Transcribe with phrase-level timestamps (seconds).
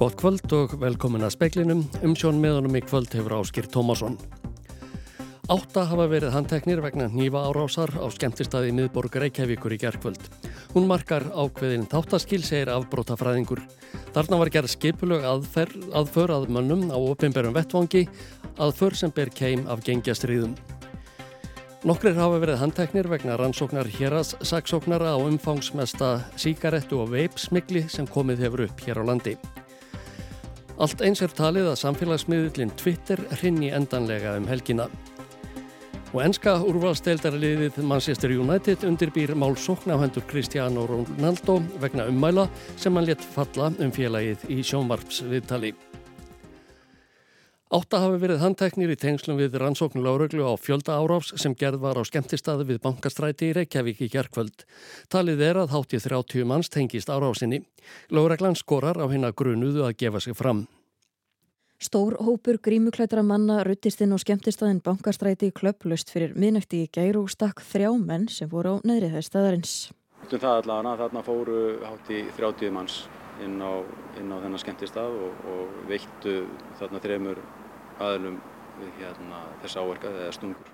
[0.00, 1.80] Gott kvöld og velkomin að speklinum.
[2.00, 4.14] Umsjón meðanum í kvöld hefur Áskir Tómasson.
[5.52, 10.24] Átta hafa verið handteknir vegna nýfa árásar á skemmtistæði miðborg Reykjavíkur í gerðkvöld.
[10.72, 13.60] Hún markar ákveðin þáttaskil, segir afbrótafræðingur.
[14.16, 18.06] Þarna var gerð skipulög aðför að mönnum á opimberum vettvangi,
[18.56, 20.56] aðför sem ber keim af gengjastriðum.
[21.84, 28.46] Nokkrir hafa verið handteknir vegna rannsóknar héras saksóknara á umfangsmesta síkarettu og veipsmigli sem komið
[28.48, 29.36] hefur upp hér á landi.
[30.80, 34.86] Allt eins er talið að samfélagsmiðlinn Twitter hrinni endanlega um helgina.
[36.14, 42.48] Og enska úrvalsteldarliðið Manchester United undirbýr málsókn af hendur Cristiano Ronaldo vegna ummæla
[42.80, 45.76] sem hann létt falla um félagið í sjónvarpsviðtali.
[47.70, 52.00] Átta hafi verið handteknir í tengslum við rannsókn Lárauglu á fjölda áráfs sem gerð var
[52.00, 54.64] á skemmtistaði við bankastræti í Reykjavík í kjarkvöld.
[55.06, 57.60] Talið er að háttið 30 manns tengist áráfsinni.
[58.10, 60.64] Lárauglan skorar á hérna grunuðu að gefa sig fram.
[61.78, 67.30] Stór hópur grímuklættra manna ruttist inn á skemmtistaðin bankastræti klöpplust fyrir minnætti í gær og
[67.30, 69.78] stakk þrjá menn sem voru á neðrið þess staðarins.
[70.26, 73.04] Það allavega, þarna fóru hátt í 30 manns
[73.44, 73.72] inn á,
[74.18, 76.34] inn á þennan skemmtistað og, og veittu
[76.82, 77.40] þarna þremur
[78.00, 78.38] aðlum
[78.98, 80.70] hérna, þess áverka eða stungur.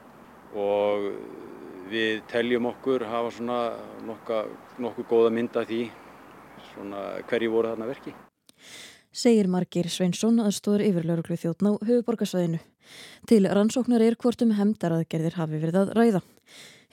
[0.56, 1.08] Og
[1.90, 3.60] við teljum okkur hafa svona
[4.06, 5.82] nokkuð góða mynda því
[6.72, 8.14] svona hverju voru þarna verki
[9.16, 12.60] segir Margir Sveinsson aðstóður yfirlauruglu þjóttn á höfuborgarsvæðinu.
[13.28, 16.22] Til rannsóknar er hvort um hemdaraðgerðir hafi verið að ræða.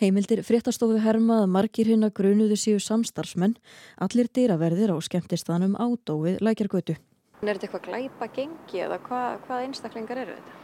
[0.01, 3.57] Heimildir fréttastofu herma að margir hinn að grunuðu síu samstarfsmenn,
[4.01, 6.95] allir dýraverðir á skemmtistanum ádóið lækjargötu.
[7.43, 10.59] Er þetta eitthvað glæpa gengi eða hvað, hvað einstaklingar eru þetta?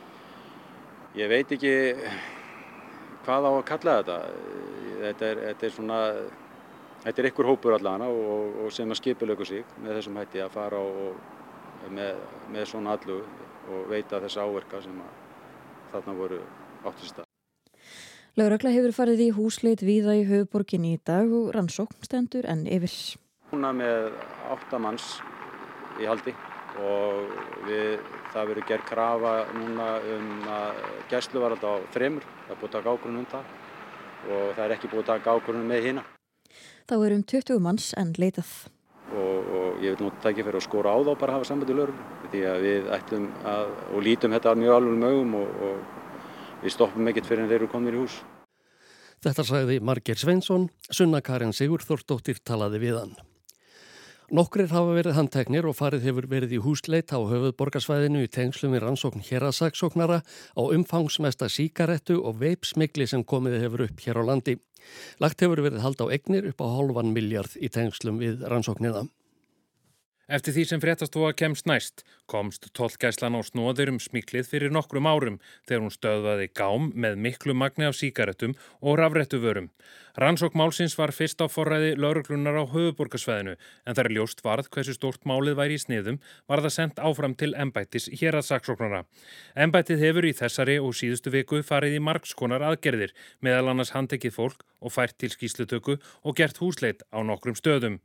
[1.19, 1.71] Ég veit ekki
[3.25, 4.15] hvað á að kalla þetta.
[5.01, 5.97] Þetta er, þetta er svona,
[7.03, 10.55] þetta er ykkur hópur allavega og, og sem að skipilöku sig með þessum hætti að
[10.55, 11.19] fara og
[11.91, 12.21] með,
[12.55, 13.17] með svona allu
[13.69, 15.17] og veita þess áverka sem að
[15.91, 16.41] þarna voru
[16.87, 17.27] áttist að.
[18.39, 22.95] Lauragla hefur farið í húsleit viða í höfuborginni í dag og rannsókn stendur enn yfir.
[23.51, 24.13] Núna með
[24.53, 25.17] áttamanns
[25.99, 26.31] í haldi
[26.85, 27.35] og
[27.67, 27.99] við,
[28.33, 30.81] það verður gerð krafa núna um að
[31.11, 33.53] gæslu var alltaf á fremur, það er búið að taka ágrunum um það
[34.29, 36.03] og það er ekki búið að taka ágrunum með hína.
[36.89, 38.51] Þá er um 20 manns enn leitað
[39.13, 42.01] og, og ég vil nota tækifæri að skóra á þá bara að hafa sambandi lögum
[42.29, 47.09] því að við ætlum að og lítum þetta mjög alveg mögum og, og við stoppum
[47.11, 48.19] ekkert fyrir en þeir eru komin í hús.
[49.19, 53.17] Þetta sagði Marger Sveinsson, Sunna Karin Sigurþórdóttir talaði við hann.
[54.29, 58.81] Nokkrir hafa verið handteknir og farið hefur verið í húsleit á höfuðborgarsvæðinu í tengslum í
[58.83, 64.59] rannsókn hérasaksóknara á umfangsmesta síkarettu og veipsmigli sem komið hefur upp hér á landi.
[65.17, 69.07] Lagt hefur verið hald á egnir upp á halvan miljard í tengslum við rannsóknina.
[70.29, 75.39] Eftir því sem fréttastofa kemst næst komst tollgæslan á snóður um smiklið fyrir nokkrum árum
[75.65, 78.53] þegar hún stöðvaði gám með miklu magni af síkaretum
[78.85, 79.71] og rafrættu vörum.
[80.19, 85.25] Rannsók málsins var fyrst á forræði lauruglunar á höfuborgarsvæðinu en þar ljóst varð hversu stórt
[85.25, 89.05] málið væri í sniðum var það sendt áfram til embættis hér að saksóknara.
[89.55, 94.65] Embættið hefur í þessari og síðustu viku farið í margskonar aðgerðir meðal annars handekið fólk
[94.79, 97.99] og fært til skýslutöku og gert húsleit á nokkrum stöðum.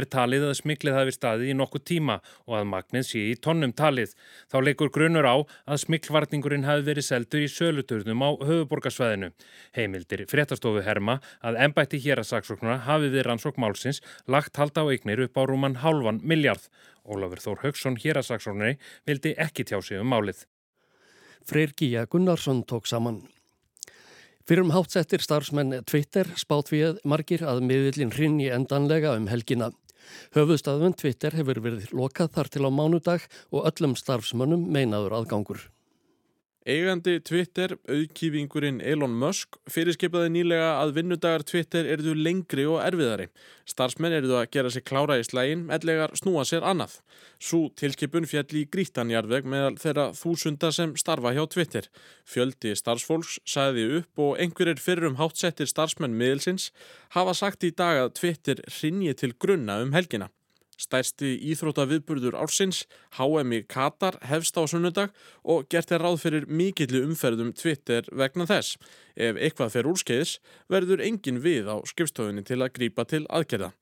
[0.00, 2.14] Er talið að smiklið hafi staðið í nokkuð tíma
[2.46, 4.14] og að magnið sé í tónnum talið.
[4.48, 5.36] Þá leikur grunur á
[5.68, 9.28] að smiklvarningurinn hafi verið seldur í söluturnum á höfuborgarsvæðinu.
[9.76, 14.90] Heimildir fréttastofu herma að ennbætti hér að saksóknuna hafi við rannsók málsins lagt halda á
[14.94, 16.64] eignir upp á rúman hálfan miljard.
[17.04, 20.46] Ólafur Þór Haugsson hér að saksóknunni vildi ekki tjá sig um málið.
[21.44, 23.20] Freyr Gíja Gunnarsson tók saman.
[24.48, 29.68] Fyrum hátsettir starfsmenn Twitter spátt við margir að miðvillin hrinni endanlega um helgina.
[30.36, 35.66] Höfuðstafun Twitter hefur verið lokað þar til á mánudag og öllum starfsmönnum meinaður aðgangur.
[36.68, 43.30] Eigandi Twitter, auðkýfingurinn Elon Musk, fyrirskipaði nýlega að vinnudagar Twitter eruðu lengri og erfiðari.
[43.64, 46.98] Starfsmenn eruðu að gera sér klára í slægin, ellegar snúa sér annað.
[47.40, 51.88] Svo tilskipun fjall í grítanjarðveg meðal þeirra þúsunda sem starfa hjá Twitter.
[52.28, 56.74] Fjöldi starfsfólks sæði upp og einhverjir fyrrum hátsettir starfsmenn miðelsins
[57.16, 60.28] hafa sagt í dag að Twitter rinji til grunna um helgina.
[60.80, 62.86] Stærsti íþróttaviðburður ársins,
[63.18, 65.12] HM í Katar, hefst á sunnudag
[65.44, 68.78] og gert er ráð fyrir mikillu umferðum Twitter vegna þess.
[69.12, 70.38] Ef eitthvað fer úrskeiðis
[70.72, 73.74] verður engin við á skipstofunni til að grípa til aðgerða.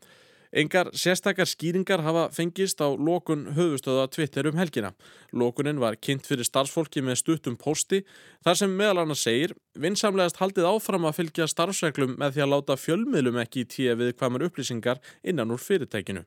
[0.49, 4.95] Engar sérstakar skýringar hafa fengist á lokun höfustöða Twitter um helgina.
[5.33, 8.01] Lokunin var kynnt fyrir starfsfólki með stuttum posti
[8.45, 12.79] þar sem meðal annars segir vinsamlegast haldið áfram að fylgja starfsreglum með því að láta
[12.81, 16.25] fjölmiðlum ekki í tíu við hvaðmar upplýsingar innan úr fyrirtækinu.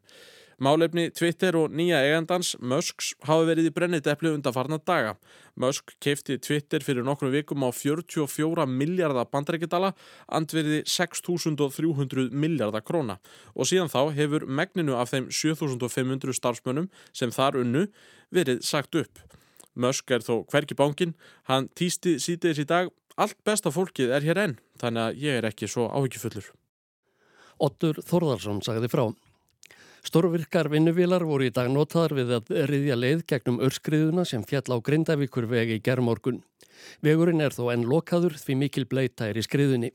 [0.61, 5.15] Málefni Twitter og nýja eigandans, Musks, hafa verið í brennitepli undanfarna daga.
[5.57, 9.95] Musk kefti Twitter fyrir nokkru vikum á 44 miljardar bandrækjadala,
[10.29, 13.17] andverði 6.300 miljardar króna
[13.55, 17.87] og síðan þá hefur megninu af þeim 7.500 starfsmönnum sem þar unnu
[18.29, 19.17] verið sagt upp.
[19.73, 21.15] Musk er þó hverki bánkin,
[21.49, 25.49] hann týsti sítiðis í dag, allt besta fólkið er hér enn, þannig að ég er
[25.49, 26.53] ekki svo áhyggjufullur.
[27.61, 29.07] Ottur Þorðarsson sagði frá.
[30.01, 34.77] Stórvirkar vinnuvílar voru í dag notaðar við að riðja leið gegnum örskriðuna sem fjall á
[34.81, 36.39] Grindavíkur vegi í gerðmorgun.
[37.05, 39.91] Vegurinn er þó enn lokaður því mikil bleita er í skriðunni.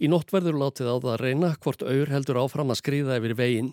[0.00, 3.34] Í nótt verður látið á það að reyna hvort auður heldur áfram að skriða yfir
[3.36, 3.70] veginn.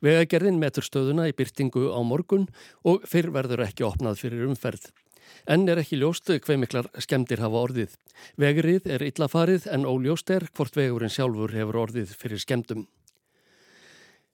[0.00, 2.48] Vegagerðin metur stöðuna í byrtingu á morgun
[2.88, 4.88] og fyrr verður ekki opnað fyrir umferð.
[5.44, 7.92] Enn er ekki ljóst hver miklar skemdir hafa orðið.
[8.40, 12.88] Vegrið er illa farið en óljóst er hvort vegurinn sjálfur hefur orðið fyrir skemdum.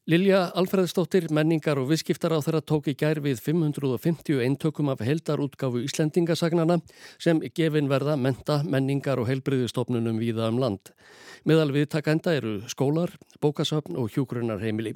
[0.07, 5.81] Lilja Alfreðsdóttir, menningar og viðskiptar á þeirra tók í gær við 550 eintökum af heldarútgáfu
[5.83, 6.77] Íslendingasagnana
[7.19, 10.93] sem gefin verða menta, menningar og heilbriðistofnunum víða um land.
[11.43, 14.93] Meðal viðtakenda eru skólar, bókasöfn og hjúgrunarheimili.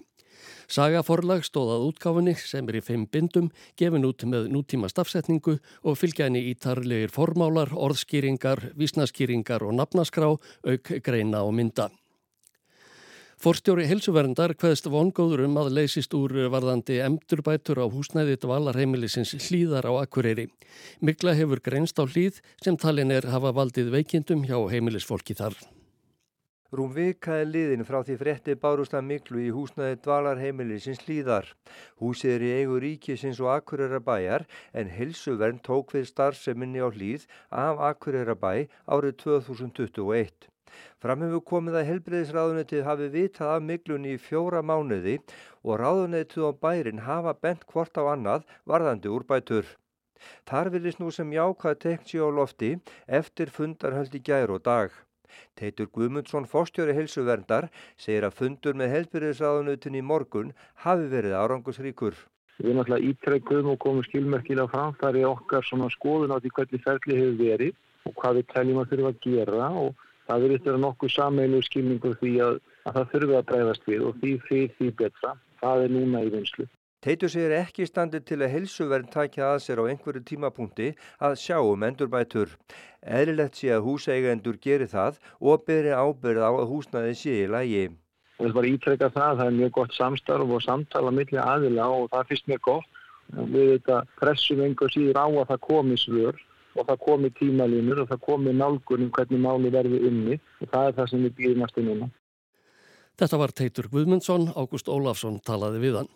[0.70, 5.98] Saga forlag stóðað útgáfunni sem er í fimm bindum, gefin út með nútíma stafsetningu og
[5.98, 11.88] fylgja henni í tarlegir formálar, orðskýringar, vísnaskýringar og nafnaskrá, auk greina og mynda.
[13.40, 19.92] Forstjóri helsuverndar hvaðist vongóður um að leysist úr varðandi emdurbætur á húsnæði dvalarheimilisins hlýðar á
[20.02, 20.44] Akureyri.
[21.00, 25.56] Mikla hefur greinst á hlýð sem talin er hafa valdið veikindum hjá heimilisfólki þar.
[26.68, 31.48] Rúm vikaði liðin frá því frétti bárúsla miklu í húsnaði dvalarheimilisins hlýðar.
[31.96, 34.44] Húsið er í eigu ríkisins og Akureyra
[34.76, 40.50] en helsuvernd tók við starfseminni á hlýð af Akureyra bæ árið 2021.
[41.02, 45.18] Fram hefur komið að helbreyðisráðunetið hafi vitað af miklunni í fjóra mánuði
[45.64, 49.68] og ráðunetið og bærin hafa bent hvort á annað varðandi úrbætur.
[50.48, 52.74] Þar vilist nú sem jákað teknsi á lofti
[53.20, 54.90] eftir fundarhöldi gær og dag.
[55.58, 60.52] Teitur Guðmundsson, fórstjóri helsuverndar, segir að fundur með helbriðisráðunutin í morgun
[60.84, 62.18] hafi verið árangusríkur.
[62.60, 65.64] Við alltaf ítrekkuðum og komum skilmerkilega fram þar er okkar
[65.94, 67.78] skoðun á því hvernig ferli hefur verið
[68.08, 72.18] og hvað við teljum að þurfa að gera og það verður þetta nokkuð sameilu skilningur
[72.20, 75.32] því að, að það þurfi að breyðast við og því því því betra.
[75.60, 76.66] Það er núna í vinslu.
[77.00, 80.88] Teitur segir ekki standi til að helsuverðin takja að sér á einhverju tímapunkti
[81.26, 82.52] að sjá um endurbætur.
[83.00, 87.86] Eðlilegt sé að húseigendur gerir það og beri ábyrð á að húsnaði sé í lagi.
[88.36, 92.06] Og það var ítrekka það, það er mjög gott samstarf og samtala millir aðila og
[92.12, 93.00] það finnst mér gott.
[93.30, 96.40] Við þetta pressum einhver síður á að það komi svör
[96.76, 100.98] og það komi tímalínur og það komi nálgunum hvernig máli verði umni og það er
[100.98, 102.10] það sem við býðum að stundina.
[103.20, 106.06] Þetta var Teitur Guðmundsson, Ágúst Ólafsson talaði við hann.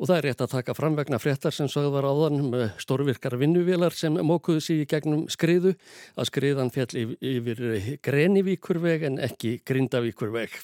[0.00, 3.36] Og það er rétt að taka fram vegna fréttar sem sögð var áðan með stórvirkar
[3.36, 5.74] vinnuvélar sem mókuðu sér í gegnum skriðu
[6.16, 6.88] að skriðan fjall
[7.20, 7.60] yfir
[8.00, 10.56] Grenivíkurveg en ekki Grindavíkurveg.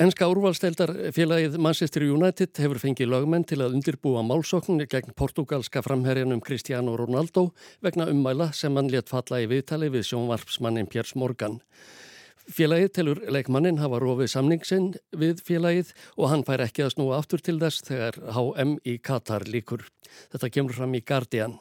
[0.00, 6.94] Ennska úrvalsteldarfélagið Manchester United hefur fengið lögmenn til að undirbúa málsóknir gegn portugalska framherjanum Cristiano
[6.96, 7.50] Ronaldo
[7.84, 11.58] vegna ummæla sem hann létt falla í viðtali við sjónvarpsmannin Piers Morgan.
[12.48, 14.88] Félagið telur leikmannin hafa rofið samningsinn
[15.20, 19.44] við félagið og hann fær ekki að snúa aftur til þess þegar HM í Katar
[19.52, 19.84] líkur.
[20.32, 21.60] Þetta kemur fram í Guardian.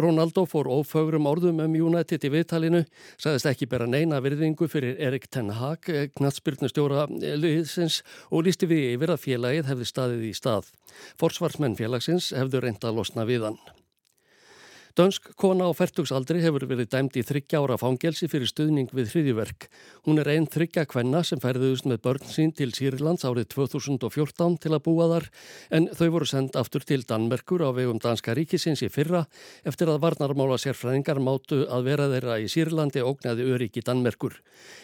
[0.00, 2.84] Ronaldo fór ófögrum orðum um United í viðtalinu,
[3.20, 8.00] sagðist ekki bera neina virðingu fyrir Erik Ten Hag, knatsbyrnustjóra liðsins
[8.30, 10.72] og lísti við yfir að félagið hefði staðið í stað.
[11.20, 13.62] Forsvarsmenn félagsins hefðu reynda að losna við hann.
[14.92, 19.64] Dönsk kona á færtugsaldri hefur verið dæmt í þryggja ára fangelsi fyrir stuðning við hriðjuverk.
[20.04, 24.72] Hún er einn þryggja kvenna sem færðuðust með börn sín til Sýrlands árið 2014 til
[24.76, 25.28] að búa þar
[25.78, 29.22] en þau voru sendt aftur til Danmerkur á vegum Danska ríkisins í fyrra
[29.64, 34.36] eftir að varnarmála sérfræðingar mátu að vera þeirra í Sýrlandi ógnaði öryggi Danmerkur.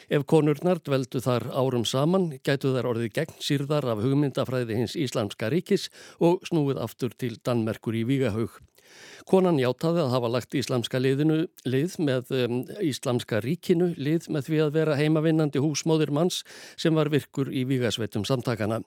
[0.09, 5.53] Ef konurnar dveldu þar árum saman gætu þær orðið gegn sýrðar af hugmyndafræði hins Íslamska
[5.53, 8.57] ríkis og snúið aftur til Danmerkur í Vígahaug.
[9.29, 12.55] Konan játaði að hafa lagt íslamska liðinu lið með um,
[12.85, 16.41] íslamska ríkinu lið með því að vera heimavinnandi húsmóðir manns
[16.81, 18.81] sem var virkur í Vígasveitum samtakana.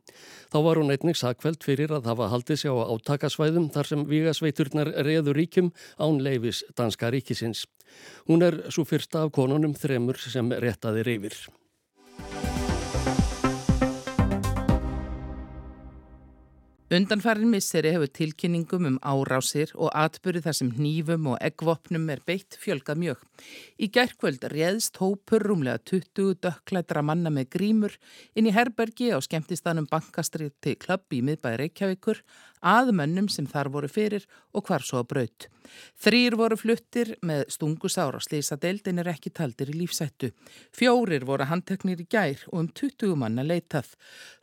[0.50, 4.94] Þá var hún einnig sakveld fyrir að hafa haldið sér á átakasvæðum þar sem Vígasveiturnar
[5.06, 7.68] reður ríkjum án leifis danska ríkisins.
[8.26, 11.38] Hún er svo fyrsta af konunum þremur sem réttaði reyfir.
[16.92, 22.58] Undanfærin misseri hefur tilkynningum um árásir og atbyrði þar sem nýfum og eggvopnum er beitt
[22.60, 23.22] fjölgað mjög.
[23.80, 27.96] Í gærkvöld réðst hópur rúmlega 20 dökklættra manna með grímur
[28.36, 32.20] inn í herbergi á skemmtistanum bankastriti klubb í miðbæði Reykjavíkur
[32.62, 35.48] að mönnum sem þar voru fyrir og hvar svo að braut.
[36.02, 40.32] Þrýr voru fluttir með stungusár og slísadeildin er ekki taldir í lífsættu.
[40.76, 43.94] Fjórir voru handteknir í gær og um 20 manna leitað.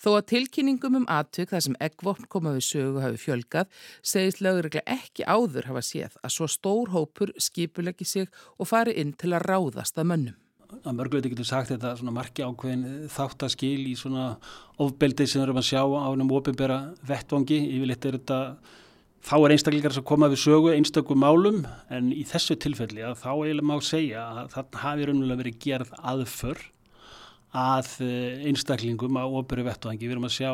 [0.00, 3.70] Þó að tilkynningum um atvik þar sem eggvopn koma við sögu hafi fjölgað,
[4.02, 9.14] segist lögurlega ekki áður hafa séð að svo stór hópur skipulegi sig og fari inn
[9.18, 10.44] til að ráðast að mönnum
[10.84, 14.32] að mörguleiti getur sagt þetta svona marki ákveðin þáttaskil í svona
[14.82, 17.58] ofbeldið sem við erum að sjá á hennum ofinbera vettvangi.
[17.76, 18.40] Yfirleitt er þetta
[19.28, 21.62] þá er einstaklingar sem koma við sögu einstaklega málum
[21.94, 25.94] en í þessu tilfelli að þá eiginlega má segja að það hafi raunverulega verið gerð
[26.12, 26.62] aðför
[27.58, 30.06] að eh, einstaklingum á ofinbera vettvangi.
[30.06, 30.52] Við erum að sjá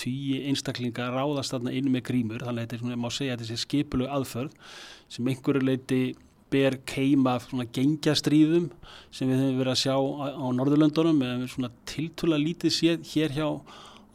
[0.00, 3.42] tíu einstaklingar ráðast þarna inn með grímur þannig að þetta er svona, má segja að
[3.42, 4.56] þetta sé skipulegu aðförð
[5.16, 6.00] sem einhverju leiti
[6.52, 8.68] ber keima svona gengjastrýðum
[9.14, 11.24] sem við hefum verið að sjá á, á Norðurlöndunum.
[11.26, 13.48] Eða svona tiltúla lítið séð hér hjá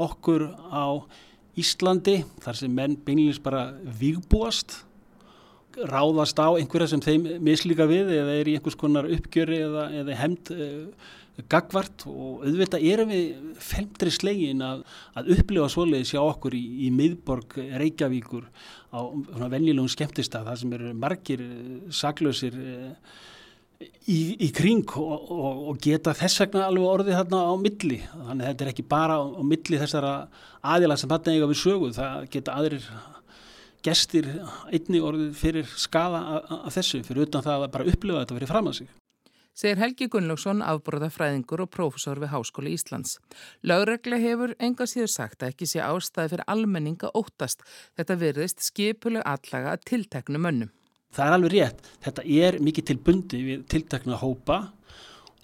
[0.02, 1.04] okkur á
[1.60, 4.80] Íslandi þar sem menn beinilins bara vigbúast
[5.88, 10.18] ráðast á einhverja sem þeim mislíka við eða er í einhvers konar uppgjöri eða, eða
[10.20, 10.52] hemd
[11.50, 14.86] gagvart og auðvitað erum við femtri slegin að,
[15.18, 18.48] að upplifa svoleiði sjá okkur í, í miðborg Reykjavíkur
[18.92, 19.00] á
[19.48, 22.96] vennilegum skemmtistað þar sem eru margir eh, saklausir eh,
[24.12, 28.02] í, í kring og, og, og geta þess vegna alveg orðið þarna á milli.
[28.12, 30.14] Þannig að þetta er ekki bara á, á milli þessara
[30.76, 32.90] aðila sem þarna eiga við sögu það geta aðrir
[33.82, 34.28] gestir
[34.70, 38.70] einni orðið fyrir skada af þessu fyrir utan það að bara upplifa þetta verið fram
[38.70, 39.01] að sig
[39.58, 43.18] segir Helgi Gunnlaugsson, afbróðafræðingur og prófessor við Háskóli Íslands.
[43.68, 47.66] Láregla hefur enga síður sagt að ekki sé ástæði fyrir almenninga óttast.
[48.00, 50.72] Þetta verðist skipuleg allaga að tilteknu mönnum.
[51.12, 51.90] Það er alveg rétt.
[52.06, 54.62] Þetta er mikið til bundi við tiltekna hópa.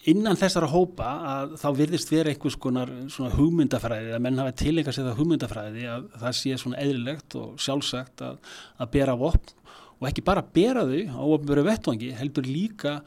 [0.07, 2.91] Innan þessara hópa að þá virðist vera einhvers konar
[3.35, 8.23] hugmyndafræði, að menn hafa tilenga sér það hugmyndafræði að það sé svona eðlilegt og sjálfsagt
[8.23, 8.37] að,
[8.79, 9.55] að bera vopn
[9.97, 13.01] og ekki bara bera þau á ofnböru vettvangi, heldur líka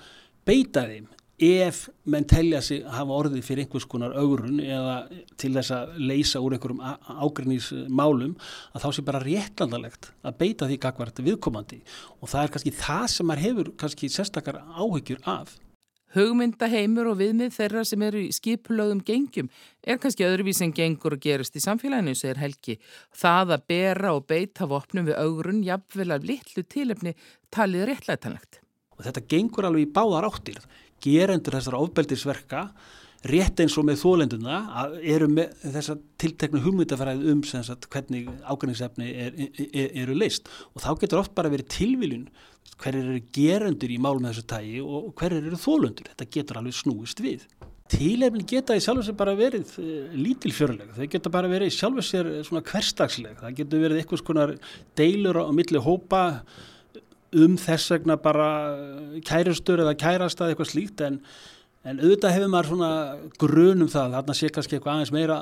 [0.50, 1.06] beita þeim
[1.40, 4.96] ef menn telja sig að hafa orðið fyrir einhvers konar augurun eða
[5.40, 6.82] til þess að leysa úr einhverjum
[7.24, 8.34] ágrinnismálum
[8.74, 11.80] að þá sé bara réttlandalegt að beita því gagvart viðkomandi
[12.18, 15.56] og það er kannski það sem maður hefur kannski sérstakar áhyggjur af.
[16.10, 19.50] Hugmyndaheimur og viðmið þeirra sem eru í skipulögum gengjum
[19.86, 22.80] er kannski öðruvís en gengur og gerist í samfélaginu, segir Helgi.
[23.14, 27.14] Það að bera og beita vopnum við augurun jafnvel af litlu tilefni
[27.54, 28.60] talið réttlætanlegt
[29.00, 30.60] og þetta gengur alveg í báðar áttir.
[31.00, 32.66] Gerendur þessara ofbeldisverka
[33.28, 34.60] rétt eins og með þólenduna
[35.04, 40.94] eru með þessa tilteknu hugmyndafæræði um sagt, hvernig ágæningsefni er, er, eru leist og þá
[41.02, 42.30] getur oft bara verið tilviljun
[42.80, 47.20] hverjir eru gerendur í málum þessu tægi og hverjir eru þólendur þetta getur alveg snúist
[47.20, 47.44] við.
[47.90, 51.74] Tílefni geta í sjálf og sér bara verið uh, lítilfjörlega, þau geta bara verið í
[51.74, 54.52] sjálf og sér svona hverstagsleg, það getur verið eitthvað skonar
[54.98, 56.20] deilur á milli hópa
[57.36, 58.50] um þess vegna bara
[59.20, 61.20] eða kærasta eða eitthvað slíkt en,
[61.86, 62.90] en auðvitað hefur maður svona
[63.40, 65.38] grunum það, þarna sé kannski eitthvað aðeins meira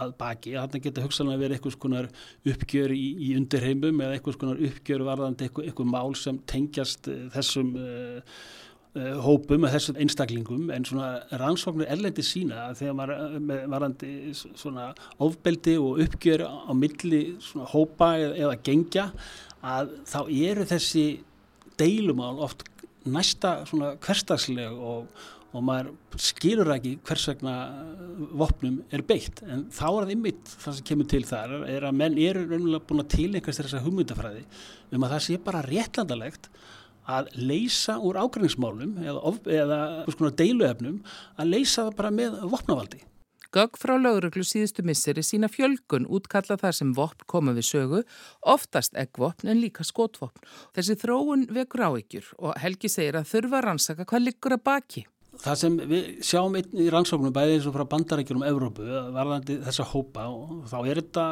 [0.00, 2.10] að baki, þarna geta hugsalega verið eitthvað skonar
[2.54, 7.24] uppgjör í, í undirheimum eða eitthvað skonar uppgjör varðandi eitthvað, eitthvað mál sem tengjast eh,
[7.36, 8.36] þessum uh,
[8.96, 14.92] uh, hópum og þessum einstaklingum en svona rannsóknir erlendi sína þegar maður varðandi svona
[15.22, 19.10] ofbeldi og uppgjör á milli svona hópa eða gengja
[19.64, 21.06] að þá eru þessi
[21.80, 22.66] deilumál oft
[23.04, 25.08] næsta svona hverstagsleg og,
[25.54, 27.54] og maður skilur ekki hvers vegna
[28.36, 29.42] vopnum er beitt.
[29.46, 32.88] En þá er það ymmit það sem kemur til þar er að menn eru raunverulega
[32.88, 34.44] búin að tilengast þessa hugmyndafræði
[34.94, 36.50] um að það sé bara réttlandalegt
[37.14, 41.02] að leysa úr ágræningsmálum eða, eða deiluefnum
[41.36, 43.02] að leysa það bara með vopnavaldi
[43.54, 48.02] Gögg frá lauruglu síðustu misseri sína fjölgun útkalla þar sem vopn koma við sögu,
[48.42, 50.42] oftast eggvopn en líka skotvopn.
[50.74, 55.04] Þessi þróun vekur áhyggjur og Helgi segir að þurfa að rannsaka hvað liggur að baki.
[55.44, 58.84] Það sem við sjáum í rannsóknum bæðið eins og frá bandarækjum Evrópu
[59.14, 61.24] varðandi þessa hópa og þá er þetta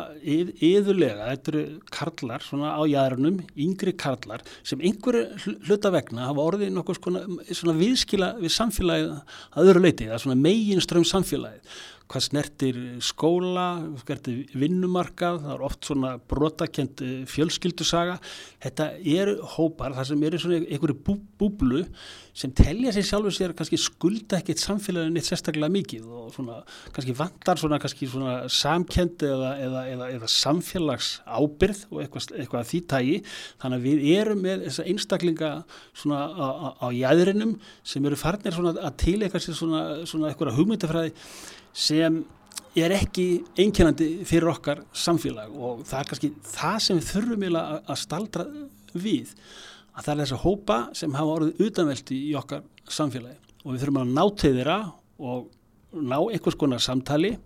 [0.69, 1.63] yðurlega, þetta eru
[1.95, 7.25] karlar svona á jæðrunum, yngri karlar sem einhverju hluta vegna hafa orðið nokkuð svona,
[7.55, 11.79] svona viðskila við samfélagið að öðru leiti, það er svona megin strömm samfélagið
[12.11, 13.67] hvað snertir skóla,
[14.03, 18.19] snertir vinnumarkað, það er oft svona brotakent eh, fjölskyldusaga.
[18.63, 21.85] Þetta eru hópar, það sem eru svona einhverju bú, búblu
[22.33, 26.61] sem telja sér sjálfur sér kannski skulda ekkert samfélagin eitt sérstaklega mikið og svona
[26.95, 32.69] kannski vantar svona kannski svona samkendi eða, eða, eða, eða samfélags ábyrð og eitthvað, eitthvað
[32.71, 33.19] því tægi.
[33.63, 35.51] Þannig að við erum með þessa einstaklinga
[35.93, 37.57] svona á, á, á jæðrinum
[37.93, 41.13] sem eru farnir svona að tileika sér svona, svona eitthvað hugmyndafræði
[41.73, 42.23] sem
[42.81, 43.27] er ekki
[43.61, 48.47] einkennandi fyrir okkar samfélag og það er kannski það sem við þurfum að, að staldra
[48.93, 49.35] við
[49.93, 53.83] að það er þess að hópa sem hafa orðið utanveldi í okkar samfélagi og við
[53.83, 54.79] þurfum að ná til þeirra
[55.23, 57.37] og ná einhvers konar samtali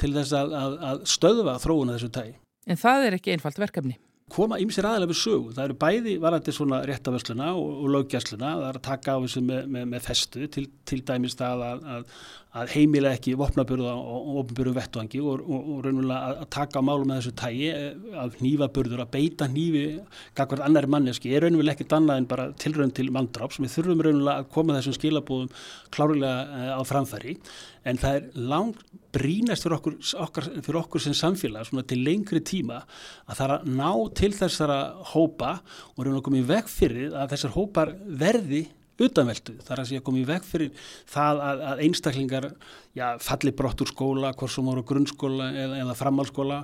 [0.00, 2.36] til þess að, að, að stöðva þróuna þessu tægi.
[2.70, 3.96] En það er ekki einfalt verkefni
[4.32, 5.54] koma ímsir aðalega við sögu.
[5.56, 9.42] Það eru bæði varandi svona réttavörsluna og, og löggjastluna, það er að taka á þessu
[9.46, 12.14] með, með, með festu til, til dæmis það að, að,
[12.60, 17.10] að heimila ekki vopnaburða og ofnburðu vettvangi og, og, og raunulega að, taka á málum
[17.10, 19.84] með þessu tægi af eh, nýfaburður, að beita nýfi
[20.38, 23.60] kakvar annari manneski er raunulega ekkit annað en bara tilrönd til mandráps.
[23.62, 25.52] Við þurfum raunulega að koma þessum skilabóðum
[25.94, 27.36] klárlega eh, á framfæri
[27.88, 28.82] en það er langt
[29.14, 33.54] brínast fyrir okkur, okkar, fyrir okkur sem samfélag svona til lengri tíma að það er
[33.56, 34.80] að ná til þessara
[35.14, 35.54] hópa
[35.94, 38.66] og við að koma í veg fyrir að þessar hópar verði
[39.00, 39.56] utanveldu.
[39.64, 42.46] Það er að segja að koma í veg fyrir það að, að einstaklingar
[42.98, 46.58] já, falli brott úr skóla, hvort sem voru grunnskóla eða, eða framhalskóla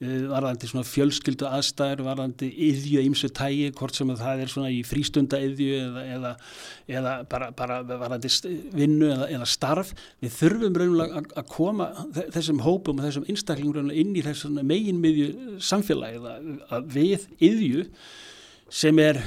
[0.00, 5.40] varðandi svona fjölskyldu aðstæður, varðandi yðju ímsu tægi, hvort sem það er svona í frístunda
[5.40, 6.32] yðju eða, eða,
[6.98, 8.32] eða bara, bara varðandi
[8.76, 9.94] vinnu eða, eða starf.
[10.20, 11.88] Við þurfum raunlega að koma
[12.34, 17.88] þessum hópum og þessum einstaklingum inn í þessum meginmiðju samfélagið að við yðju
[18.76, 19.20] sem er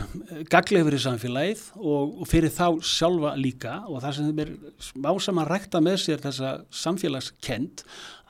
[0.51, 4.51] gaglega fyrir samfélagið og, og fyrir þá sjálfa líka og það sem er
[4.83, 7.85] smá saman rækta með sér þessa samfélagskend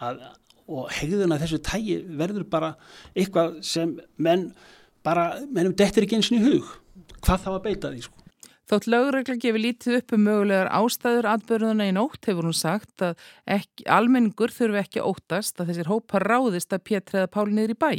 [0.06, 0.22] að
[0.70, 2.76] og hegðuna þessu tægi verður bara
[3.16, 4.52] eitthvað sem menn
[5.06, 6.74] bara, mennum dettir ekki eins og í hug
[7.20, 8.16] hvað þá að beita því sko.
[8.70, 13.16] Þótt lögregla gefur lítið upp um mögulegar ástæður atbyrðuna í nótt hefur hún sagt að
[13.50, 17.90] ekki, almenningur þurfi ekki óttast að þessir hópa ráðist að pétreða Pál niður í bæ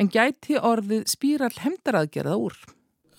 [0.00, 2.56] en gæti orðið spýral hemdaraðgerða úr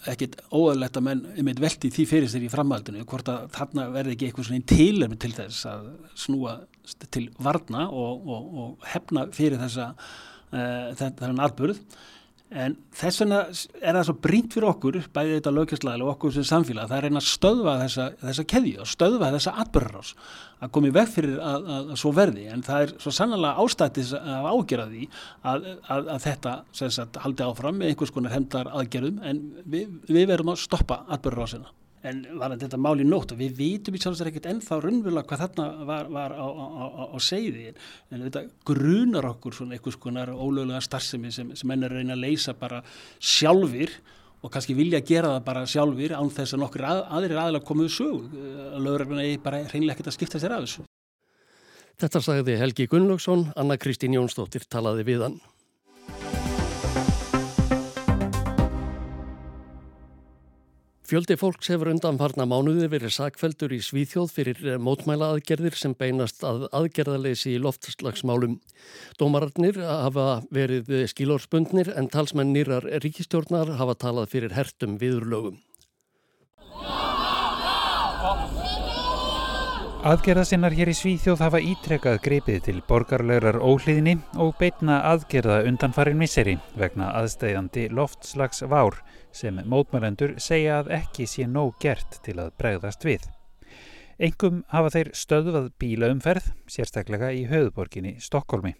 [0.05, 4.13] ekkit óæðilegt að menn einmitt velti því fyrir sér í framhaldinu hvort að þarna verði
[4.15, 5.87] ekki eitthvað svona tilöfn til þess að
[6.25, 6.53] snúa
[7.11, 11.81] til varna og, og, og hefna fyrir þessa uh, þennan atbyrð
[12.47, 16.45] en þess vegna er það svo brínt fyrir okkur bæðið þetta lögkjastlæðilega og okkur sem
[16.47, 20.11] samfélag það er einn að stöðva þessa, þessa keðju og stöðva þessa atbyrðarás
[20.63, 22.45] að komi veg fyrir að, að, að svo verði.
[22.53, 25.09] En það er svo sannlega ástættis að ágjera því
[25.51, 30.55] að, að þetta sagt, haldi áfram með einhvers konar hendar aðgerðum en við, við verum
[30.55, 31.73] að stoppa atbyrðarásina
[32.05, 35.41] en var þetta mál í nótt og við vitum í sjálfsvegar ekkert ennþá raunverulega hvað
[35.45, 40.29] þarna var, var á, á, á, á segði en þetta grunar okkur svona einhvers konar
[40.29, 42.83] ólögulega starfsemi sem, sem menn er að reyna að leysa bara
[43.17, 43.95] sjálfur
[44.45, 47.93] og kannski vilja gera það bara sjálfur án þess að nokkur að, aðrir aðilega komuðu
[47.95, 50.85] sög að lögurinn er bara hreinlega ekkert að skipta sér af þessu.
[51.97, 55.39] Þetta sagði Helgi Gunnlaugsson, Anna Kristín Jónsdóttir talaði við hann.
[61.07, 66.41] Fjöldi fólks hefur undanfarna mánuði verið sakveldur í Svíþjóð fyrir eh, mótmæla aðgerðir sem beinast
[66.43, 68.57] að aðgerðaleysi í loftslagsmálum.
[69.15, 75.61] Dómararnir hafa verið skilórspundnir en talsmenn nýrar ríkistjórnar hafa talað fyrir hertum viðurlögum.
[80.07, 86.57] Aðgerðasinnar hér í Svíþjóð hafa ítrekkað greipið til borgarlaurar óhliðni og beitna aðgerða undanfarin misseri
[86.75, 88.99] vegna aðstæðandi loftslags vár
[89.37, 93.29] sem mótmælendur segja að ekki sé nóg gert til að bregðast við.
[94.17, 98.73] Engum hafa þeir stöðvað bílaumferð, sérstaklega í höfuborginni Stokkólmi.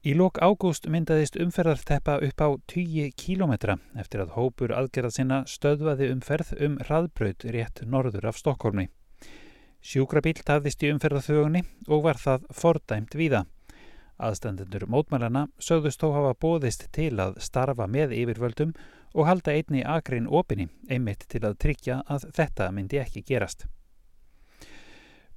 [0.00, 6.08] Í lok ágúst myndaðist umferðarteppa upp á 10 kílometra eftir að hópur aðgerðað sinna stöðvaði
[6.14, 8.86] umferð um hraðbraut rétt norður af Stokkólmi.
[9.84, 13.42] Sjúkrabíl tafðist í umferðarþögunni og var það fordæmt víða.
[14.16, 18.72] Aðstandendur mótmælana sögðust þó hafa bóðist til að starfa með yfirvöldum
[19.14, 23.66] og halda einni akrin opinni einmitt til að tryggja að þetta myndi ekki gerast.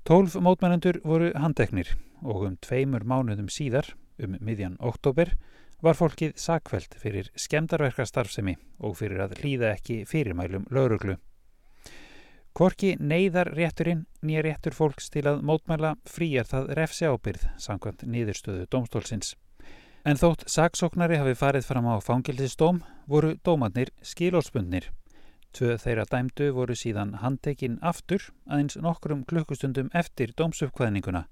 [0.04, 5.32] Tólf mótmænendur voru handeknir og um tveimur mánuðum síðar, um miðjan oktober,
[5.84, 11.18] var fólkið sakveld fyrir skemdarverkastarfsemi og fyrir að hlýða ekki fyrirmælum lauruglu.
[12.54, 18.68] Korki neyðar rétturinn nýja réttur fólks til að mótmæla fríjar það refsi ábyrð samkvæmt niðurstöðu
[18.70, 19.34] domstólsins.
[20.04, 24.90] En þótt saksóknari hafi farið fram á fangilsistóm voru dómatnir skilóspundnir.
[25.54, 31.28] Tvö þeirra dæmdu voru síðan handtekinn aftur aðeins nokkrum klukkustundum eftir dómsuppkvæðninguna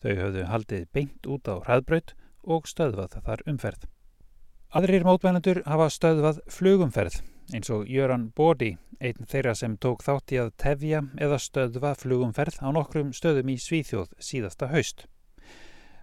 [0.00, 2.14] Þau höfðu haldið beint út á hraðbraut
[2.48, 3.82] og stöðvað þar umferð.
[4.72, 7.18] Aðrir mótmælendur hafa stöðvað flugumferð
[7.50, 12.60] eins og Jöran Bódi, einn þeirra sem tók þátt í að tefja eða stöðva flugumferð
[12.62, 15.08] á nokkrum stöðum í Svíþjóð síðasta haust.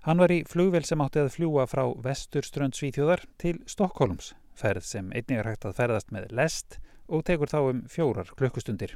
[0.07, 5.09] Hann var í flugvel sem átti að fljúa frá vesturströnd Svíþjóðar til Stokkólums, ferð sem
[5.11, 6.77] einnig er hægt að ferðast með lest
[7.11, 8.93] og tekur þá um fjórar klukkustundir.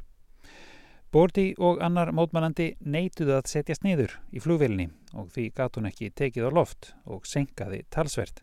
[1.12, 6.08] Bordi og annar mótmælandi neituðu að setjast niður í flugvelni og því gat hún ekki
[6.16, 8.40] tekið á loft og senkaði talsvert.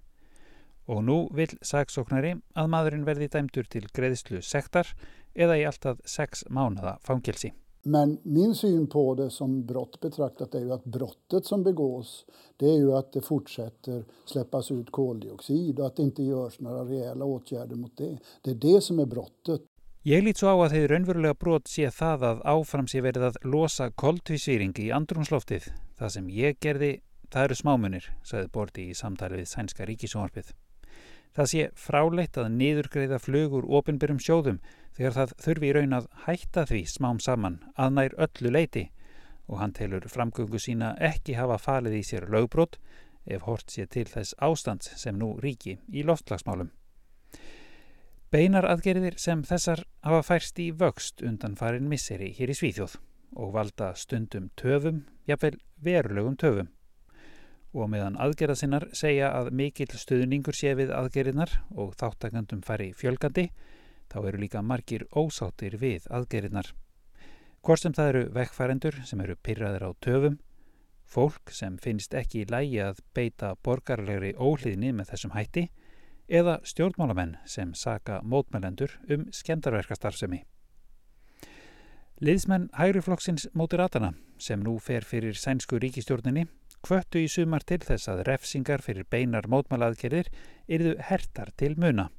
[0.85, 4.93] Og nú vil sagsóknari að maðurinn verði dæmtur til greiðslu sektar
[5.33, 7.49] eða í alltaf sex mánada fangilsi.
[7.83, 12.25] Men min syn på det som brott betraktat är ju att brottet som begås
[12.57, 16.85] det är ju att det fortsätter släppas ut koldioxid och att det inte görs några
[16.85, 18.17] rejäla åtgärder mot det.
[18.41, 19.61] Det är det som är brottet.
[20.03, 23.39] Ég lít svo á að þeir raunverulega brot sé það að áfram sé verið að
[23.43, 25.67] losa koldvísýring í andrúnsloftið.
[25.99, 26.91] Það sem ég gerði,
[27.27, 30.55] það eru smámunir, sagði Borti í samtali við Sænska ríkisónvarpið.
[31.37, 34.61] Það sé fráleitt að niðurgreiða flugur ofinbyrjum sjóðum
[34.97, 38.85] þegar það þurfi í raun að hætta því smám saman að nær öllu leiti
[39.49, 42.77] og hann telur framgöngu sína ekki hafa falið í sér lögbrot
[43.25, 46.71] ef hort sé til þess ástands sem nú ríki í loftlagsmálum.
[48.29, 52.99] Beinar aðgerðir sem þessar hafa færst í vöxt undan farin misseri hér í Svíþjóð
[53.41, 56.69] og valda stundum töfum, jafnvel verulegum töfum.
[57.73, 63.49] Og meðan aðgerðasinnar segja að mikill stuðningur sé við aðgerðinar og þáttakandum fari fjölgandi,
[64.09, 66.71] þá eru líka margir ósáttir við aðgerinnar.
[67.61, 70.39] Hvort sem það eru vekkfærendur sem eru pyrraðir á töfum,
[71.05, 75.67] fólk sem finnst ekki í lægi að beita borgarlegri óhlýðni með þessum hætti
[76.29, 80.43] eða stjórnmálamenn sem saka mótmælendur um skemdarverkastarfsemi.
[82.19, 86.47] Liðsmenn Hægriflokksins Mótiratana sem nú fer fyrir sænsku ríkistjórninni
[86.85, 90.31] kvöttu í sumar til þess að refsingar fyrir beinar mótmælaðgerðir
[90.67, 92.09] yrðu hertar til muna.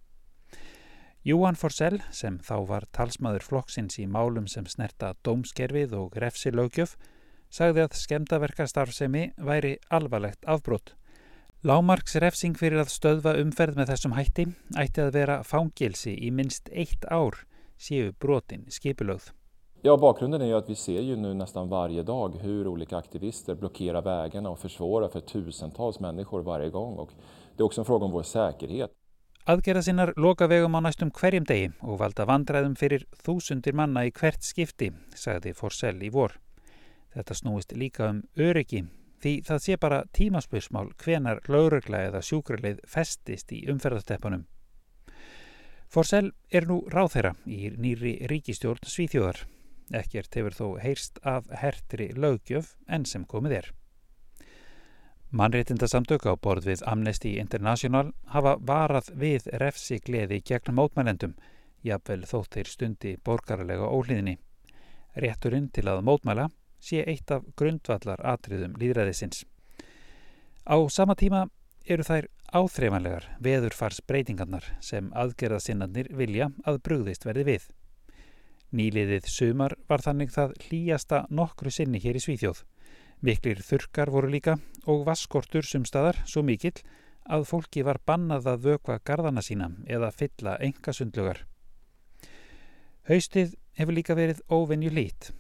[1.27, 6.95] Júan Forsell, sem þá var talsmaður flokksins í málum sem snerta dómskerfið og refsilögjöf,
[7.53, 10.95] sagði að skemdaverkastarfsemi væri alvarlegt afbrott.
[11.61, 14.47] Lámarks refsing fyrir að stöðva umferð með þessum hætti
[14.81, 17.43] ætti að vera fangilsi í minst eitt ár
[17.77, 19.35] séu brotin skipulögð.
[19.83, 23.55] Ja, bakgrunden är ju att vi ser ju nu nästan varje dag hur olika aktivister
[23.55, 26.97] blockerar vägarna och försvårar för tusentals människor varje gång.
[26.97, 27.11] Och
[27.57, 28.91] det är också en fråga om vår säkerhet.
[29.47, 34.11] Aðgerða sinnar loka vegum á næstum hverjum degi og valda vandræðum fyrir þúsundir manna í
[34.13, 36.37] hvert skipti, sagði Forsell í vor.
[37.17, 38.83] Þetta snúist líka um öryggi
[39.25, 44.45] því það sé bara tímaspörsmál hvenar laurugla eða sjúkrarleið festist í umferðarteppanum.
[45.89, 49.41] Forsell er nú ráþeira í nýri ríkistjórn Svíþjóðar.
[49.91, 53.71] Ekkert hefur þó heyrst af hertri lögjöf enn sem komið er.
[55.31, 61.37] Mannréttindasamtök á borð við Amnesty International hafa varað við refsi gleði gegn mótmælendum,
[61.87, 64.39] jafnvel þótt þeir stundi borgarlega óhlýðinni.
[65.15, 66.49] Rétturinn til að mótmæla
[66.83, 69.45] sé eitt af grundvallar atriðum líðræðisins.
[70.67, 71.47] Á sama tíma
[71.87, 77.69] eru þær áþreifanlegar veðurfars breytingarnar sem aðgerðasinnarnir vilja að brugðist verði við.
[78.71, 82.63] Nýliðið sumar var þannig það hlýjasta nokkru sinni hér í Svíþjóð.
[83.21, 84.57] Miklir þurkar voru líka
[84.87, 86.79] og vaskortur sumstaðar svo mikill
[87.27, 91.43] að fólki var bannað að vökva gardana sína eða fylla engasundlugar.
[93.11, 95.33] Haustið hefur líka verið óvenju lít.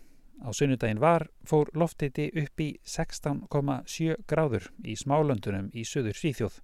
[0.43, 6.61] Á sunnudaginn var fór loftiti upp í 16,7 gráður í smálöndunum í söður Svíþjóð.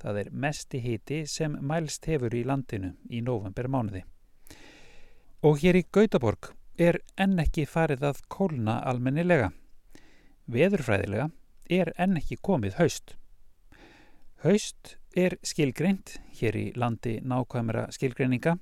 [0.00, 4.02] Það er mesti hiti sem mælst hefur í landinu í november mánuði.
[5.40, 9.46] Og hér í Gautaborg er enn ekki farið að kólna almennilega.
[10.52, 11.30] Veðurfræðilega
[11.72, 13.14] er enn ekki komið haust.
[14.44, 18.58] Haust er skilgreint hér í landi nákvæmra skilgreininga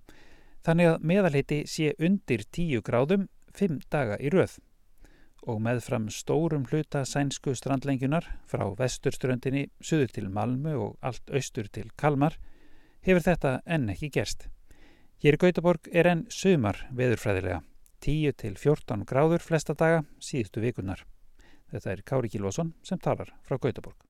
[0.66, 3.24] þannig að meðalheiti sé undir 10 gráðum
[3.58, 4.60] 5 daga í röð
[5.50, 11.90] og meðfram stórum hluta sænsku strandlengjunar frá vesturströndinni suður til Malmu og allt austur til
[11.98, 12.38] Kalmar
[13.02, 14.46] hefur þetta enn ekki gerst.
[15.18, 17.56] Hér í Gautaborg er enn sumar veðurfræðilega
[18.06, 21.02] 10 til 14 gráður flesta daga síðustu vikunar.
[21.72, 24.07] Þetta er Kári Kílvason sem talar frá Gautaborg.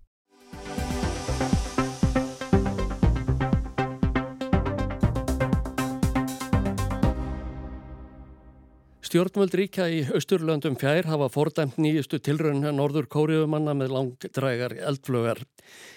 [9.09, 15.39] Stjórnvöld ríkja í Östurlöndum fjær hafa fordæmt nýjustu tilraun norður kóriðumanna með langdrægar eldflögar.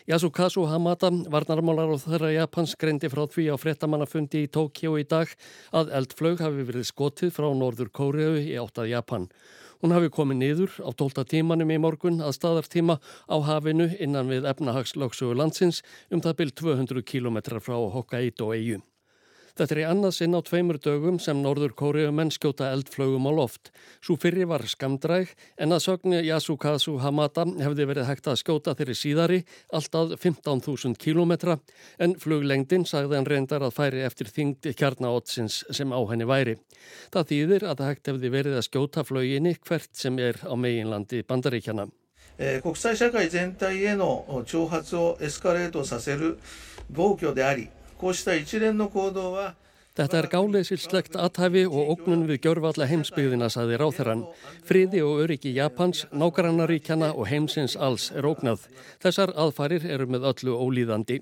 [0.07, 5.33] Yasukazu Hamada, varnarmálar og þeirra Japans, greindi frá því á frettamannafundi í Tókjó í dag
[5.75, 9.27] að eldflög hafi verið skotið frá norður kóriðu í áttað Japan.
[9.83, 12.95] Hún hafi komið niður á 12 tímanum í morgun að staðartíma
[13.27, 18.79] á hafinu innan við efnahagslöksugu landsins um það byrj 200 km frá Hokkaido eigu.
[19.60, 23.70] Þetta er í annað sinn á tveimur dögum sem norður kóriumenn skjóta eldflögum á loft.
[24.04, 28.96] Svo fyrri var skamdræg en að sögni Yasukazu Hamada hefði verið hægt að skjóta þeirri
[29.00, 29.40] síðari
[29.72, 31.56] alltaf 15.000 km
[32.04, 36.58] en fluglengdin sagði hann reyndar að færi eftir þingdi kjarnaótsins sem á henni væri.
[37.08, 41.24] Það þýðir að það hægt hefði verið að skjóta flöginni hvert sem er á meginlandi
[41.24, 41.88] bandaríkjana.
[42.36, 46.38] 国際社会全体への挑発をエスカレートさせる
[46.90, 47.70] 暴挙であり
[49.91, 54.23] Þetta er gáleysilslegt aðhæfi og ógnun við gjörfalla heimsbyggðina, saði ráþeran.
[54.65, 58.63] Friði og öryggi Japans, nágrannaríkjana og heimsins alls er ógnað.
[59.03, 61.19] Þessar aðfarir eru með öllu ólíðandi.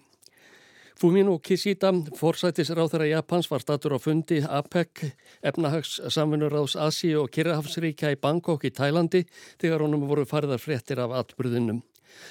[1.00, 5.06] Fumino Kishida, forsætis ráþera Japans, var statur á fundi APEC,
[5.42, 9.26] efnahags samfunnurráðs Asi og Kirrahafsríkja í Bangkok í Tælandi
[9.62, 11.80] þegar honum voru fariðar fréttir af atbyrðunum.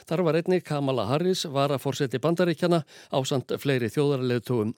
[0.08, 4.74] Þar var einni Kamala Harris var að fórseti bandaríkjana á samt fleiri þjóðarleðtugum.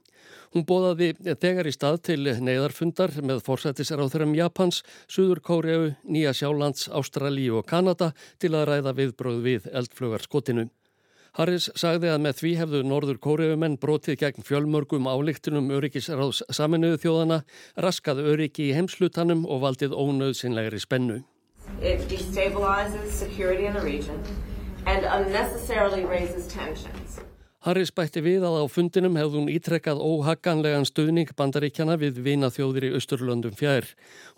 [0.54, 7.60] Hún bóðaði þegar í stað til neyðarfundar með fórsættisráþurum Japans, Suður Kóriau, Nýja Sjálands, Ástralíu
[7.60, 10.68] og Kanada til að ræða viðbróð við eldflugarskotinu.
[11.38, 17.42] Harris sagði að með því hefðu norður kóriumenn brotið gegn fjölmörgum álíktunum öryggisráðs saminuðu þjóðana,
[17.78, 21.20] raskað öryggi í heimslutanum og valdið ónöðsynlegri spennu.
[21.80, 24.18] It destabilizes security in the region
[24.86, 27.20] and unnecessarily raises tensions.
[27.60, 32.92] Harris bætti við að á fundinum hefði hún ítrekkað óhagganlegan stuðning bandaríkjana við vinaþjóðir í
[32.96, 33.84] Östurlöndum fjær.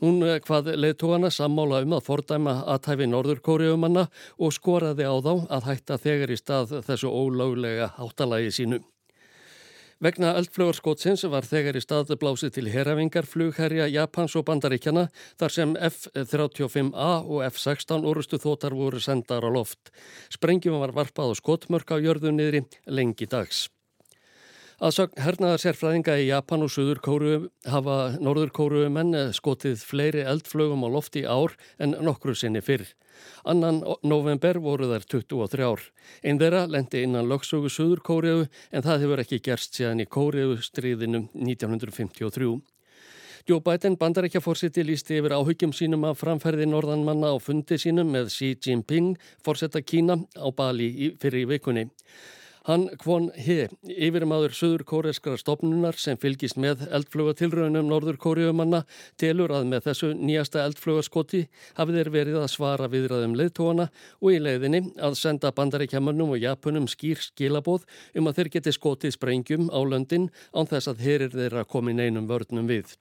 [0.02, 4.08] Hún eh, hvað leðtóana sammála um að fordæma aðtæfi norðurkóriumanna
[4.42, 8.82] og skoraði á þá að hætta þegar í stað þessu ólöglega háttalagi sínu.
[10.02, 15.04] Vegna eldflögarskótsins var þegar í stað blásið til herafingar flugherja Japans og Bandaríkjana
[15.38, 19.92] þar sem F-35A og F-16 orustu þótar voru sendar á loft.
[20.34, 23.68] Sprengjum var varpað á skotmörk á jörðu niðri lengi dags.
[24.82, 27.34] Aðsögn hernaðar sérfræðinga í Japan og Suður Kóru
[27.70, 32.88] hafa Norður Kóru menn skotið fleiri eldflögum á lofti ár en nokkru sinni fyrr.
[33.46, 35.86] Annan november voru þær 23 ár.
[36.26, 40.58] Einn þeirra lendi innan lögsögu Suður Kóru en það hefur ekki gerst síðan í Kóru
[40.58, 42.50] stríðinu 1953.
[43.46, 48.56] Joe Biden bandarækjafórsiti lísti yfir áhugjum sínum af framferði norðanmanna á fundi sínum með Xi
[48.58, 49.14] Jinping,
[49.46, 51.90] fórsetta Kína á Bali fyrir í vikunni.
[52.62, 58.84] Hann Kwon He, yfirmaður söður kóreskara stopnunar sem fylgist með eldflugatilraunum norður kóriumanna,
[59.18, 61.42] telur að með þessu nýjasta eldflugaskoti
[61.80, 63.88] hafið þeir verið að svara viðraðum leiðtóana
[64.20, 69.16] og í leiðinni að senda bandaríkjamanum og japunum skýr skilabóð um að þeir geti skotið
[69.18, 72.94] sprengjum á löndin án þess að herir þeirra komin einum vörnum við.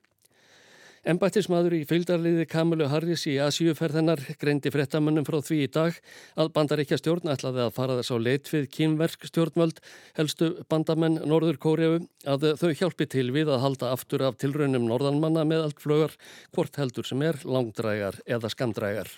[1.02, 5.96] Embættismadur í fylgdarliði Kamilu Harris í Asíuferðanar greindi frettamönnum frá því í dag
[6.38, 9.82] að bandaríkja stjórn ætlaði að fara þess á leit við kínverk stjórnvöld
[10.20, 11.98] helstu bandamenn Norður Kóriau
[12.30, 16.14] að þau hjálpi til við að halda aftur af tilraunum norðanmanna með allt flögar
[16.54, 19.10] hvort heldur sem er langdrægar eða skamdrægar.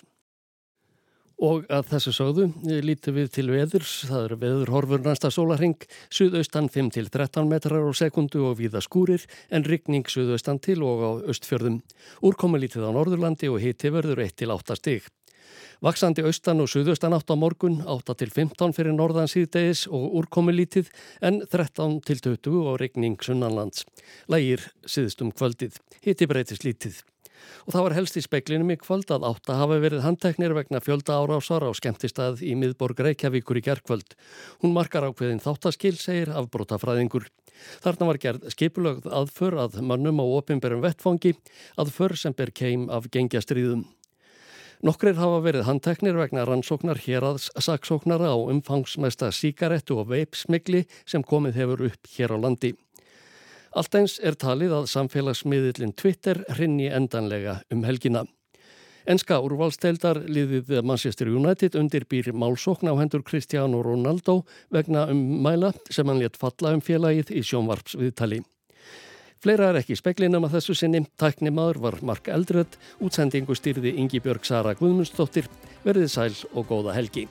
[1.42, 2.44] Og að þessu sögðu
[2.84, 5.80] lítum við til veðurs, það eru veður horfur næsta sólarhing,
[6.14, 11.80] suðaustan 5-13 metrar á sekundu og víða skúrir en ryggning suðaustan til og á östfjörðum.
[12.22, 15.10] Úrkomi lítið á Norðurlandi og hiti verður 1-8 stig.
[15.84, 21.42] Vaksandi austan og suðaustan 8 á morgun, 8-15 fyrir norðan síðdegis og úrkomi lítið en
[21.50, 23.84] 13-20 og ryggning sunnanlands.
[24.30, 27.02] Lægir síðstum kvöldið, hiti breytis lítið
[27.64, 30.82] og það var helst í speklinum í kvöld að átt að hafa verið handteknir vegna
[30.84, 34.14] fjölda árásar á skemmtistað í miðborg Reykjavíkur í gerðkvöld.
[34.62, 37.30] Hún markar ákveðin þáttaskil, segir afbrótafræðingur.
[37.84, 41.34] Þarna var gerð skipulögð aðför að mannum á opimberum vettfangi,
[41.80, 43.84] aðför sem ber keim af gengjastriðum.
[44.84, 51.24] Nokkrir hafa verið handteknir vegna rannsóknar hér að saksóknara á umfangsmesta síkarettu og veipsmigli sem
[51.24, 52.74] komið hefur upp hér á landi.
[53.74, 58.22] Allt eins er talið að samfélagsmiðlinn Twitter hrinni endanlega um helgina.
[59.10, 65.74] Enska úrvalsteildar liðið Manchester United undir býr málsókn á hendur Cristiano Ronaldo vegna um mæla
[65.90, 68.40] sem hann létt falla um félagið í sjónvarpsviðtali.
[69.44, 71.02] Fleira er ekki speklinum að þessu sinni.
[71.20, 75.50] Tæknimaður var Mark Eldrödd, útsendingu styrði Ingi Björg Sara Guðmundsdóttir,
[75.84, 77.26] verðið sæl og góða helgi.